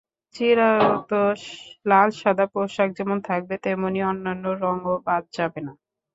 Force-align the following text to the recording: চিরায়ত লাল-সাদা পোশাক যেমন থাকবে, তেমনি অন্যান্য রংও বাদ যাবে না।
চিরায়ত 0.35 1.11
লাল-সাদা 1.85 2.45
পোশাক 2.53 2.89
যেমন 2.97 3.17
থাকবে, 3.29 3.55
তেমনি 3.65 3.99
অন্যান্য 4.03 4.45
রংও 4.61 4.93
বাদ 5.07 5.23
যাবে 5.37 5.59
না। 5.65 5.73